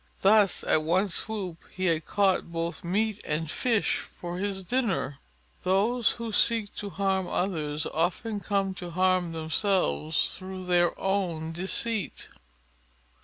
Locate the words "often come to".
7.85-8.89